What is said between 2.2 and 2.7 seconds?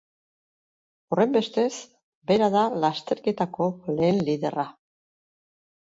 bera da